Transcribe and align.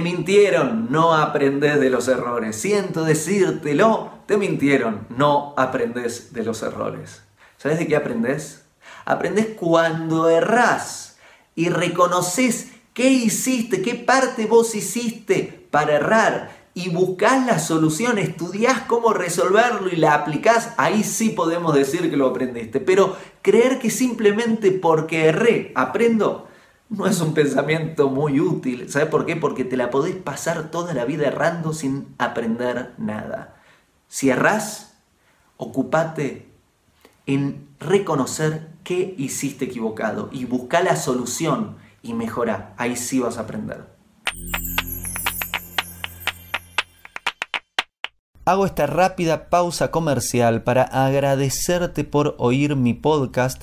dijeron, 0.00 0.88
no 0.90 1.14
aprendes 1.14 1.80
de 1.80 1.90
los 1.90 2.08
errores. 2.08 2.56
Siento 2.56 3.04
decírtelo, 3.04 4.10
te 4.26 4.36
mintieron, 4.36 5.06
no 5.10 5.54
aprendes 5.56 6.32
de 6.32 6.44
los 6.44 6.62
errores. 6.62 7.22
¿Sabes 7.56 7.78
de 7.78 7.86
qué 7.86 7.96
aprendes? 7.96 8.64
Aprendes 9.04 9.48
cuando 9.58 10.28
errás 10.28 11.16
y 11.54 11.68
reconoces 11.68 12.72
qué 12.92 13.08
hiciste, 13.08 13.82
qué 13.82 13.94
parte 13.94 14.46
vos 14.46 14.74
hiciste 14.74 15.66
para 15.70 15.94
errar 15.94 16.64
y 16.74 16.90
buscás 16.90 17.46
la 17.46 17.60
solución, 17.60 18.18
estudiás 18.18 18.80
cómo 18.80 19.12
resolverlo 19.12 19.88
y 19.88 19.96
la 19.96 20.14
aplicás, 20.14 20.72
ahí 20.76 21.04
sí 21.04 21.30
podemos 21.30 21.74
decir 21.74 22.10
que 22.10 22.16
lo 22.16 22.26
aprendiste. 22.26 22.80
Pero 22.80 23.16
creer 23.42 23.78
que 23.78 23.90
simplemente 23.90 24.72
porque 24.72 25.26
erré 25.26 25.72
aprendo, 25.76 26.48
no 26.96 27.06
es 27.06 27.20
un 27.20 27.34
pensamiento 27.34 28.08
muy 28.08 28.40
útil. 28.40 28.90
¿Sabes 28.90 29.08
por 29.08 29.26
qué? 29.26 29.36
Porque 29.36 29.64
te 29.64 29.76
la 29.76 29.90
podés 29.90 30.16
pasar 30.16 30.70
toda 30.70 30.94
la 30.94 31.04
vida 31.04 31.26
errando 31.26 31.72
sin 31.72 32.14
aprender 32.18 32.92
nada. 32.98 33.56
Si 34.08 34.30
errás, 34.30 34.94
ocupate 35.56 36.48
en 37.26 37.68
reconocer 37.80 38.68
qué 38.84 39.14
hiciste 39.18 39.66
equivocado 39.66 40.28
y 40.30 40.44
busca 40.44 40.82
la 40.82 40.96
solución 40.96 41.76
y 42.02 42.14
mejora. 42.14 42.74
Ahí 42.76 42.96
sí 42.96 43.18
vas 43.18 43.38
a 43.38 43.42
aprender. 43.42 43.92
Hago 48.46 48.66
esta 48.66 48.86
rápida 48.86 49.48
pausa 49.48 49.90
comercial 49.90 50.64
para 50.64 50.82
agradecerte 50.82 52.04
por 52.04 52.34
oír 52.38 52.76
mi 52.76 52.92
podcast 52.92 53.62